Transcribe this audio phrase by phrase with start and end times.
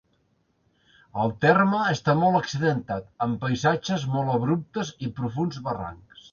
[1.23, 6.29] El terme està molt accidentat, amb paisatges molt abruptes i profunds barrancs.